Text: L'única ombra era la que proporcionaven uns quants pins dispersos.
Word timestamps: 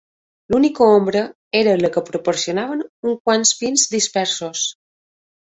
L'única 0.53 0.85
ombra 0.93 1.21
era 1.59 1.75
la 1.81 1.91
que 1.97 2.03
proporcionaven 2.07 2.81
uns 3.11 3.21
quants 3.29 3.53
pins 3.61 3.87
dispersos. 3.95 4.67